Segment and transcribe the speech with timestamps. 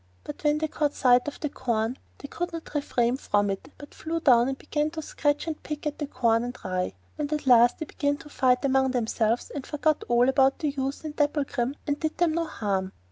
[0.23, 3.93] But when they caught sight of the corn they could not refrain from it, but
[3.93, 7.45] flew down and began to scratch and pick at the corn and rye, and at
[7.45, 11.75] last they began to fight among themselves, and forgot all about the youth and Dapplegrim,
[11.85, 12.93] and did them no harm.